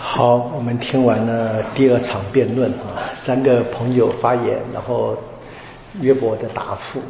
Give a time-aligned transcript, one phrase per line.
[0.00, 5.16] 好，我们听完了第二场辩论啊，三个朋友发言，然后
[6.00, 7.00] 约伯的答复。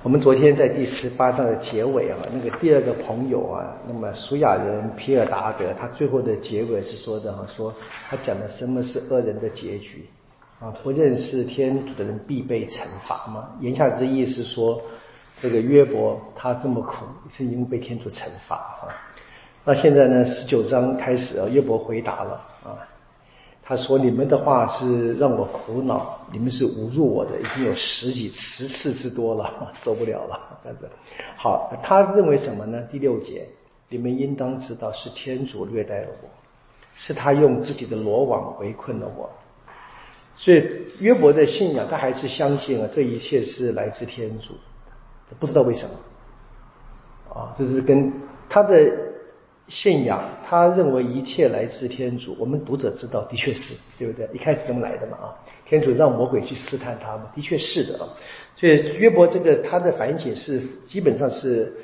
[0.00, 7.74] 我们昨天在第十八章的结尾啊，那个第二个朋友啊，那么苏亚人皮尔达德，他最后的结尾是说的哈，说
[8.08, 10.08] 他讲的什么是恶人的结局
[10.60, 10.72] 啊？
[10.84, 13.48] 不认识天主的人必被惩罚吗？
[13.60, 14.80] 言下之意是说，
[15.40, 18.88] 这个约伯他这么苦，是因为被天主惩罚哈。
[19.66, 22.76] 那现在呢，十九章开始啊，约伯回答了啊。
[23.66, 30.90] 他说：“你们的话是让我苦恼，你们是侮辱我的，已经有十几十次之多了， 受不了了。”这样子，
[31.38, 32.82] 好，他认为什么呢？
[32.92, 33.48] 第六节，
[33.88, 36.28] 你们应当知道是天主虐待了我，
[36.94, 39.30] 是他用自己的罗网围困了我。
[40.36, 40.68] 所以
[41.00, 44.52] 约伯的信仰，他还是相信啊，这一切是来自天主，
[45.40, 48.12] 不知道为什么啊，这是跟
[48.46, 49.03] 他的。
[49.68, 52.36] 信仰，他认为一切来自天主。
[52.38, 54.28] 我们读者知道，的确是对不对？
[54.34, 58.08] 一开始这么来的嘛啊，天主让魔鬼去试探他嘛，的确是的啊。
[58.56, 61.74] 所以约伯这个他的反省是基本上是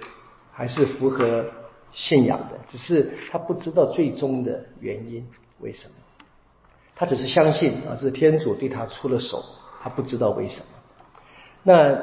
[0.52, 1.44] 还是符合
[1.90, 5.26] 信仰的，只是他不知道最终的原因
[5.60, 5.94] 为什么。
[6.94, 9.42] 他只是相信啊，是天主对他出了手，
[9.82, 10.66] 他不知道为什么。
[11.62, 11.98] 那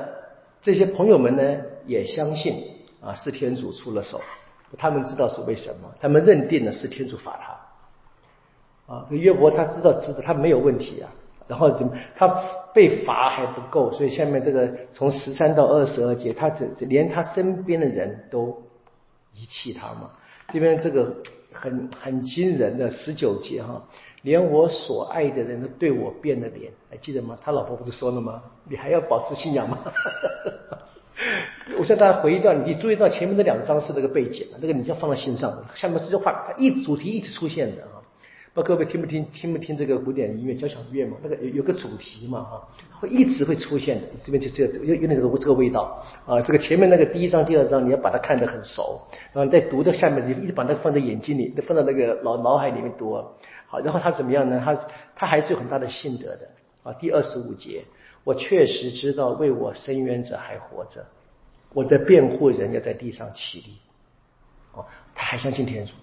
[0.60, 2.64] 这些朋友们呢，也相信
[3.00, 4.20] 啊，是天主出了手。
[4.78, 11.10] 他们知道是为什么，他们认定的是天主罚他，啊，这约伯他知道知道他没有问题啊，
[11.48, 12.28] 然后怎么他
[12.74, 18.62] 被罚还不够，所以下面这个从十三到二十二节，他这连他身边的人都
[19.34, 20.10] 遗弃他嘛，
[20.50, 21.16] 这边这个
[21.54, 23.82] 很很惊人的十九节哈，
[24.24, 27.38] 连我所爱的人都对我变了脸，还记得吗？
[27.42, 28.44] 他老婆不是说了吗？
[28.70, 29.80] 你还要保持信仰吗？
[31.80, 35.66] 我向大家回忆到，你注意到前面那两张是那个背景，那个你就要放在心上。
[35.76, 38.02] 下面这句话，它一主题一直出现的啊。
[38.54, 41.18] 不各位听不听听不听这个古典音乐交响乐嘛？
[41.22, 42.68] 那个有有个主题嘛哈，
[43.00, 44.08] 会一直会出现的。
[44.26, 46.42] 这边就这有有点这个这个味道啊。
[46.42, 49.00] 这个前面那个第一章、第二章，你要把它看得很熟，
[49.32, 53.14] 然后在读的下面，你一直把它放在眼睛里，放在那个脑脑海里面读。
[53.68, 54.60] 好，然后他怎么样呢？
[54.66, 54.76] 他
[55.16, 56.50] 他还是有很大的信德的
[56.82, 56.94] 啊。
[56.94, 57.84] 第二十五节，
[58.24, 61.06] 我确实知道为我伸冤者还活着。
[61.74, 63.78] 我的辩护人要在地上起立，
[64.74, 65.94] 哦，他还相信天主，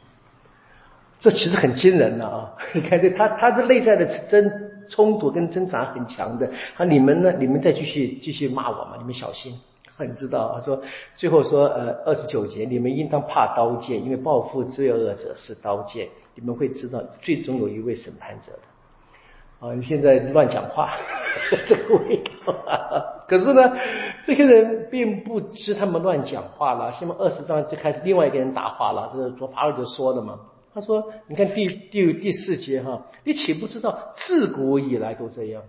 [1.18, 2.52] 这其实很惊人的啊！
[2.74, 6.50] 你看，这他他的内在的争冲突跟挣扎很强的。
[6.76, 7.32] 啊，你们呢？
[7.38, 8.96] 你们再继续继续骂我嘛？
[8.98, 9.58] 你们小心！
[9.96, 10.82] 很知道，他说
[11.14, 16.08] 最后说，呃，二十九节，你们应当怕刀剑，因为报复罪恶者是刀剑。
[16.34, 19.66] 你们会知道，最终有一位审判者的。
[19.66, 20.90] 啊，你现在乱讲话，
[21.66, 23.13] 这个味道。
[23.26, 23.76] 可是呢，
[24.24, 26.92] 这些人并不知他们乱讲话了。
[26.92, 30.38] 下面二十章就开始另外一个人答话了，这是卓法尔就说的嘛。
[30.74, 35.62] 他说：“你看第第第四节哈，你岂不知道自古以来都这样？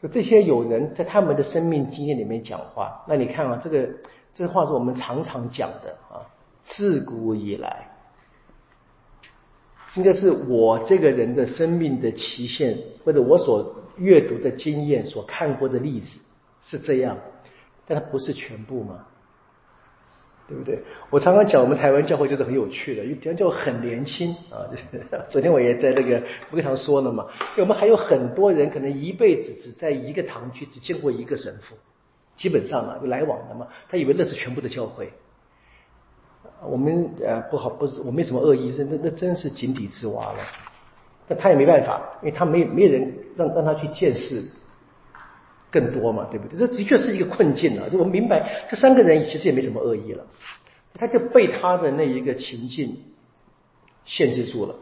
[0.00, 3.88] 就这些有人在他们的生命经验里面讲话，那你看啊，这个
[4.32, 6.22] 这话是我们常常讲的啊，
[6.62, 7.87] 自古以来。”
[9.94, 16.20] 应该是我这个人的生命的期限，或者我所阅读的经验、所看过的例子
[16.62, 17.16] 是这样，
[17.86, 19.06] 但它不是全部嘛，
[20.46, 20.78] 对不对？
[21.10, 24.68] 我常常讲，我们台湾教会就是很有趣的，因为台湾教会很年轻啊。
[24.70, 27.26] 就是昨天我也在那个会堂说了嘛，
[27.56, 31.76] 我们还有很多人可能一辈子只在一个堂区只见过一个神父，
[32.36, 35.10] 基本上啊有来往的嘛，他以为那是全部的教会。
[36.66, 40.38] 我们呃不好，不是我没什么恶意，那那真是井底之蛙了。
[41.26, 44.42] 但他也没办法，因为他没没人让让他去见识
[45.70, 46.58] 更多嘛，对不对？
[46.58, 47.86] 这的确是一个困境啊！
[47.92, 50.24] 就我们明白，这三个人其实也没什么恶意了，
[50.94, 52.96] 他就被他的那一个情境
[54.06, 54.74] 限制住了。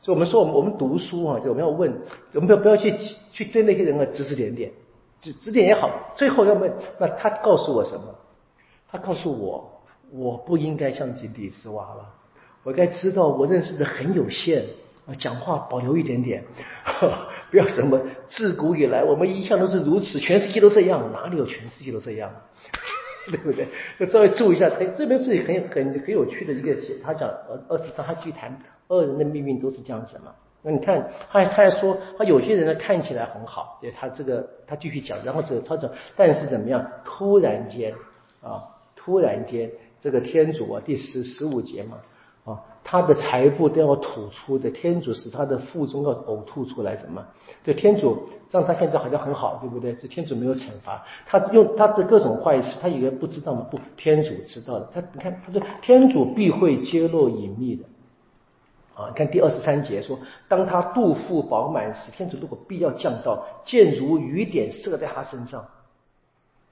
[0.00, 1.92] 所以我们说，我们我们读书啊，就我们要问，
[2.34, 2.94] 我们不要不要去
[3.32, 4.70] 去对那些人啊指指点点，
[5.20, 8.14] 指指点也好，最后要问，那他告诉我什么？
[8.88, 9.77] 他告诉我。
[10.10, 12.14] 我不应该像井底之蛙了，
[12.62, 14.64] 我该知道我认识的很有限
[15.06, 16.44] 啊，讲话保留一点点，
[17.50, 22.30] 不要什么自古以来我们一向都是如此，全世界都这样，哪里有全世界都这样，
[23.30, 23.68] 对不对？
[24.10, 28.58] 稍微注意一下，他这边是很很很有趣的一个，他讲二二十三，他去谈
[28.88, 30.34] 恶人的命运都是这样子嘛。
[30.62, 36.84] 那你看，他他还说，他有些人呢看起来很好，对他这个他继续讲，然后这他讲，但是怎么样？
[37.04, 37.94] 突然间
[38.42, 38.64] 啊，
[38.96, 39.70] 突然间。
[40.00, 41.98] 这个天主啊，第十十五节嘛，
[42.44, 47.24] 啊，他的财富都要吐出的，天主使他的腹中要呕吐出来什么？
[47.64, 49.92] 对，天主让他现在好像很好，对不对？
[49.94, 53.66] 这天主没有惩罚他，用他的各种坏事，他以为不知道吗？
[53.70, 54.88] 不，天主知道的。
[54.92, 57.84] 他你看，他说天主必会揭露隐秘的，
[58.94, 65.64] 啊，你看第二十三节说，当他肚腹饱满时，天主如果必要降到，箭如雨点射在他身上。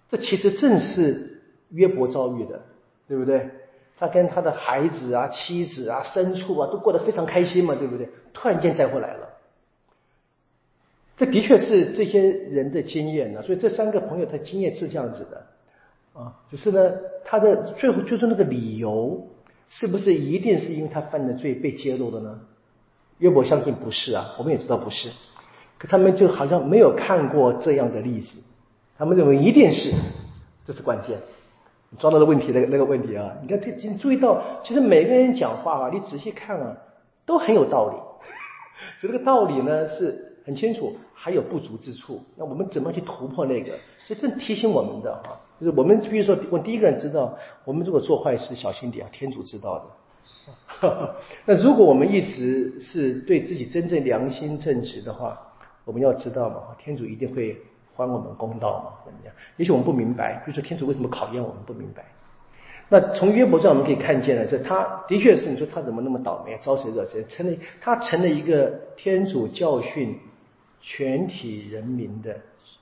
[0.08, 2.62] 这其实正是约伯遭遇的，
[3.08, 3.50] 对不对？
[3.98, 8.08] 他跟他的孩子啊、妻子啊、牲畜啊都过得非常开心嘛，对不对？
[8.32, 9.28] 突然间灾祸来了，
[11.16, 13.42] 这的确是这些人的经验呢。
[13.42, 15.46] 所以这三个朋友他经验是这样子的
[16.20, 16.92] 啊，只是呢，
[17.24, 19.28] 他的最后就是那个理由。
[19.68, 22.38] 是不是一定是因为他犯的罪被揭露的呢？
[23.18, 25.10] 约伯相信不是啊，我们也知道不是，
[25.76, 28.38] 可他们就好像没有看过这样的例子，
[28.96, 29.90] 他们认为一定是，
[30.64, 31.18] 这是关键。
[31.98, 36.76] 抓到的问题那个那个问题啊，你看这你注意到，其实每个人讲话啊，你仔细看啊，
[37.24, 37.96] 都很有道理，
[39.00, 43.72] 所以这个道理呢是很清楚，还有不足之处，那我们怎么去突破那个？
[44.06, 45.40] 所以正提醒我们的哈。
[45.58, 51.16] 就是我们，比如说，我第一个人知道，我们如果做坏事，小心点啊，天主知道的。
[51.46, 55.40] 那如果我们一直是对自己真正良心正直的话，
[55.86, 57.56] 我们要知道嘛，天主一定会
[57.96, 59.34] 还我们公道嘛，怎么样？
[59.56, 62.04] 也许我们不明白，比如说天主为什么考验我们不明白。
[62.88, 70.16] 那从约伯这我们可以看见了，这他的确是，你说他怎么那么倒霉，招谁惹谁，成了他成了一个天主教训
[70.80, 72.36] 全体人民的。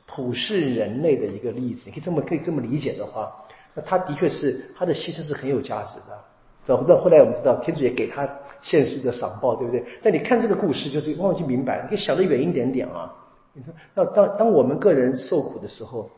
[0.06, 3.32] 普世人类的一个例子，你可以这么可以这么理解的话，
[3.72, 6.16] 那他的确是他的牺牲是很有价值的。
[6.64, 8.28] 找不到后来我们知道，天主也给他
[8.60, 9.82] 现实的赏报，对不对？
[10.02, 13.10] 但你看这个故事，就是往往就明白，你可以想得远一点点啊。
[13.54, 16.10] 你说，那当当我们个人受苦的时候，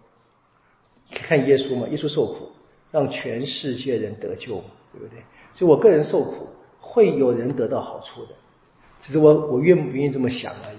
[1.10, 2.48] 看耶稣嘛，耶稣受苦，
[2.90, 5.22] 让全世界人得救嘛，对不对？
[5.52, 6.48] 所以我个人受苦，
[6.80, 8.30] 会有人得到好处的，
[9.00, 10.78] 只是我我愿不愿意这么想而已。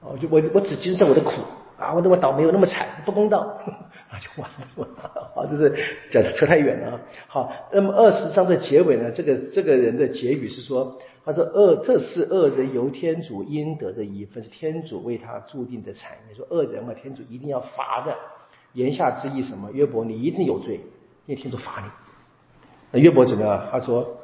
[0.00, 1.32] 哦，就我我只接受我的苦。
[1.78, 4.88] 啊，我那么倒霉，我那么惨，不公道，啊，就完了。
[5.34, 5.74] 好，就是
[6.12, 7.00] 讲的扯太远了啊。
[7.26, 9.10] 好，那么二十章的结尾呢？
[9.10, 16.34] 这个这个人的结语是说，他说恶，这是恶人由天主应得的一份，是天主为他注定的产业。
[16.34, 18.16] 说恶人嘛，天主一定要罚的。
[18.72, 19.70] 言下之意什么？
[19.72, 20.76] 约伯，你一定有罪，
[21.26, 21.90] 因为天主罚你。
[22.90, 23.68] 那约伯怎么样？
[23.70, 24.18] 他说，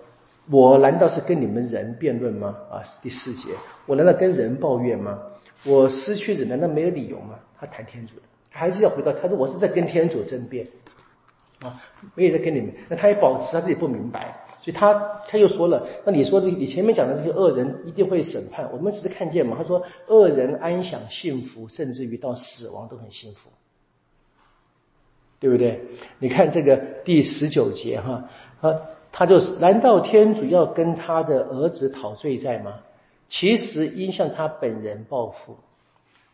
[0.50, 2.56] 我难道是跟你们人辩论吗？
[2.70, 3.50] 啊，第四节，
[3.86, 5.18] 我难道跟人抱怨吗？
[5.64, 7.34] 我失去人，难道没有理由吗？
[7.60, 10.66] 他谈天主的，他还是要回到他说我是在跟天主争辩
[11.60, 11.80] 啊，
[12.14, 23.50] 我也在跟你们，那他也保持他自己不明白，所以他他又说了，那你说的你前面讲的这些恶人一定会审判，我们只是看见嘛，他说恶人安享幸福，甚至于到死亡都很幸福，
[25.40, 25.80] 对不对？
[26.18, 28.28] 你看这个第十九节哈，
[28.60, 28.80] 啊，
[29.12, 32.80] 他就是，难道天主要跟他的儿子讨罪债吗？
[33.28, 35.56] 其实应向他本人报复，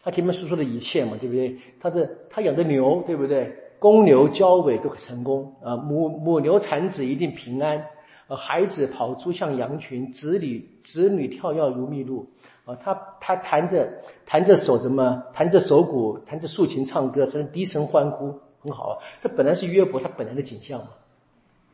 [0.03, 1.59] 他前面所说的一切嘛，对不对？
[1.81, 3.56] 他的他养的牛，对不对？
[3.81, 7.85] 公牛交尾都很成功啊，母母牛产子一定平安，
[8.26, 12.26] 呃，孩子跑出像羊群，子女子女跳跃如蜜露
[12.65, 13.88] 啊，他他弹着
[14.25, 15.25] 弹着手什么？
[15.35, 18.99] 弹着手鼓，弹着竖琴唱歌，成低声欢呼，很好啊。
[19.23, 20.88] 这本来是约伯他本来的景象嘛，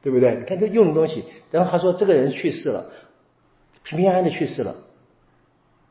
[0.02, 0.36] 对不对？
[0.36, 2.86] 你看这用的东西，然后他说这个人去世了，
[3.84, 4.74] 平平安安的去世了。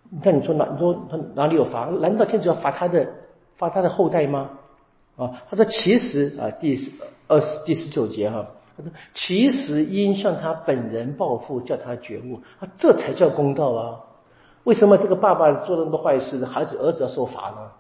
[0.10, 0.68] 你看，你说哪？
[0.74, 1.86] 你说他哪里有罚？
[1.86, 3.08] 难道天主要罚他的
[3.56, 4.50] 罚他的后代吗？
[5.16, 6.92] 啊，他说其实啊，第十
[7.28, 8.48] 二十第十九节哈，
[9.14, 14.00] 其实应向他本人报复，叫他觉悟啊，这才叫公道啊！
[14.64, 17.72] 为什么这个爸爸做了那么多坏事，孩子儿子要受罚呢？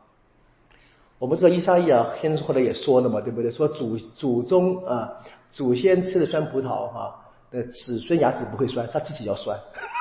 [1.17, 3.51] 我们知道伊莎伊啊，先生后来也说了嘛，对不对？
[3.51, 5.13] 说祖祖宗啊，
[5.51, 7.15] 祖先吃的酸葡萄哈，
[7.51, 9.57] 那子孙牙齿不会酸，他自己要酸。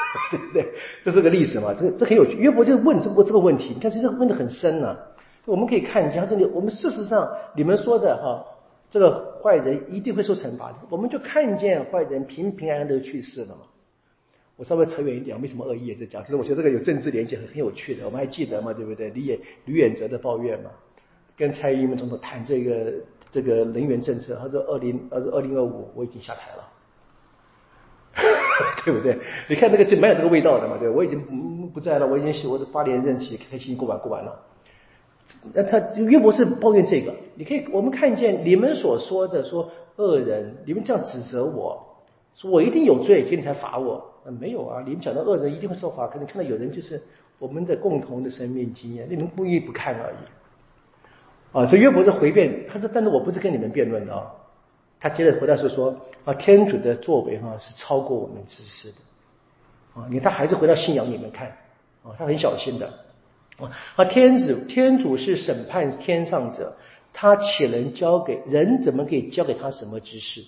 [0.30, 0.66] 对不对？
[1.04, 1.74] 这是个例子嘛？
[1.78, 2.32] 这个这很有趣。
[2.32, 4.96] 约伯就问这个这个问题，你看，其实问的很深呢。
[5.44, 8.42] 我们可以看一下这里，我们事实上，你们说的哈，
[8.90, 10.76] 这个坏人一定会受惩罚的。
[10.90, 13.62] 我们就看见坏人平平安安的去世了嘛。
[14.56, 16.22] 我稍微扯远一点，为什么恶意也在讲？
[16.24, 18.04] 其实我觉得这个有政治连接，很很有趣的。
[18.04, 18.72] 我们还记得嘛？
[18.72, 19.08] 对不对？
[19.10, 20.70] 李远吕远哲的抱怨嘛，
[21.36, 22.92] 跟蔡英文总统谈这个
[23.30, 26.68] 这个能源政策，他说二零二二零二五我已经下台了。
[28.84, 29.16] 对不对？
[29.48, 34.44] 你看这个就蛮有这个味道的嘛，对我已经不在了，我已经我的八年任期开心过完过完了。
[35.52, 41.84] 那他约伯是抱怨这个，你可以我们看见你们所说的说恶人，你们这样指责我
[42.34, 44.04] 说我一定有罪，所以你才罚我。
[44.40, 47.00] 没有啊，你们讲的恶人一定会受罚，可能看到有人就是
[47.38, 51.58] 我们的共同的生命经验，你们故意不看而已。
[51.58, 54.30] 啊，所以约伯是回辩，他说，但是我不是跟你们辩论的啊。
[55.00, 58.96] 他接着回答是说啊，天主的作为哈是超过我们知识的
[59.94, 61.48] 啊，你看他还是回到信仰里面看
[62.02, 62.92] 啊，他很小心的
[63.96, 66.76] 啊，天子天主是审判天上者，
[67.12, 68.82] 他岂能交给人？
[68.82, 70.44] 怎么可以交给他什么知识？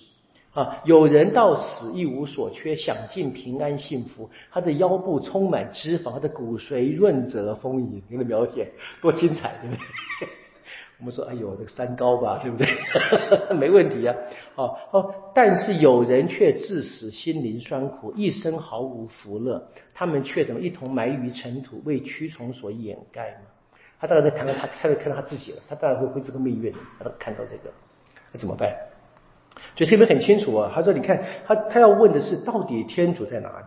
[0.53, 4.29] 啊，有人到死一无所缺，享尽平安幸福。
[4.51, 8.01] 他的腰部充满脂肪，他的骨髓润泽丰盈。
[8.09, 8.69] 你的描写
[9.01, 10.40] 多精彩，对不对？
[11.01, 12.67] 我们说，哎呦，这个三高吧，对不对？
[13.57, 14.15] 没问题啊。
[14.55, 19.67] 哦哦，但是有人却致死心灵酸苦，一生毫无福乐。
[19.95, 23.47] 他们却怎么一同埋于尘土，为蛆虫所掩盖呢？
[23.99, 25.57] 他当然在谈到他，他在看到他自己了。
[25.67, 27.71] 他当然会会这个命运，他看到这个，
[28.31, 28.71] 那怎么办？
[29.75, 30.71] 所以这边很清楚啊。
[30.73, 33.65] 他说：“你看，他他要问的是到底天主在哪里？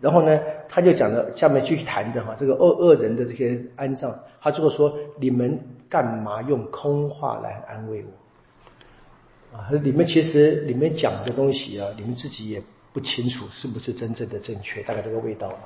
[0.00, 4.12] 然后呢，他就讲了下面继续谈的哈，这个恶恶人的这些安葬。
[4.40, 5.60] 他最后说：你们
[5.92, 9.58] 干嘛用空话来安慰我？
[9.58, 12.62] 啊，你们其实你们讲的东西啊，你们自己也
[12.94, 15.58] 不清楚是不是真正的正确，大概这个味道吧。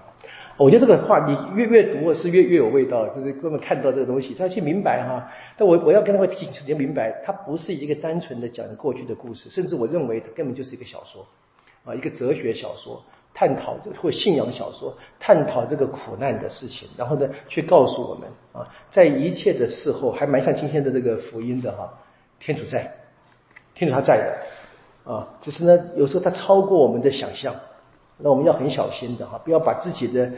[0.57, 5.31] 我觉得这个话你越越读是越越有味道，就是根本看到这个东西，他去明白哈。
[5.57, 11.25] 但我我要跟他们提醒，要明白，它不是一个单纯的讲过去的故事，甚至我认为它根本就是一个小说
[11.85, 13.05] 啊，一个哲学小说，
[13.39, 21.93] 探讨这或信仰小说，探讨这个苦难的事情，然后呢，去告诉我们啊，在一切的事后，还蛮像今天的这个福音的哈，
[22.41, 22.91] 天主在，
[23.75, 27.55] 天主他在的啊，只是呢，有时候他超过我们的想象。
[28.17, 30.33] 那我们要很小心的哈，不要把自己的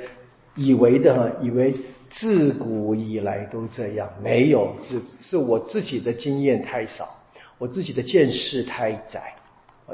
[0.57, 1.73] 以为的哈，以为
[2.11, 7.09] 自古以来都这样，没有，是是我自己的经验太少，
[7.59, 9.35] 我自己的见识太窄，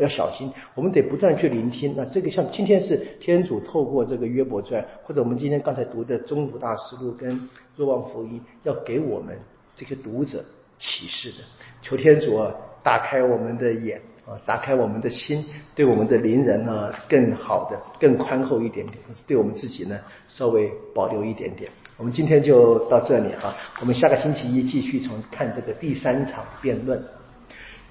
[0.01, 0.51] 要小心。
[0.75, 1.95] 我们得不断去聆听。
[1.97, 9.39] 那这个像今天是天主透过这个约伯传，或者我们今天刚才读的中土大师录跟若望福音，要给我们
[9.77, 10.45] 这些读者
[10.79, 11.37] 启示的。
[11.83, 14.01] 求天主啊，打开我们的眼。
[14.27, 18.97] 啊，打开我们的心，对我们的邻人呢更好的、更宽厚一点点；
[19.27, 21.71] 对我们自己呢稍微保留一点点。
[21.99, 27.05] 我们今天就到这里哈，我们下个星期一继续从看这个第三场辩论。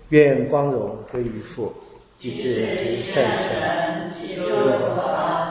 [0.09, 1.71] 愿光荣归于父，
[2.17, 4.11] 及子及圣神，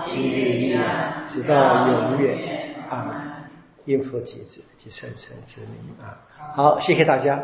[0.06, 2.74] 今日一样，直到永远。
[2.88, 3.46] 啊，
[3.84, 6.20] 因父及子及圣神之名啊！
[6.54, 7.42] 好，谢谢大家。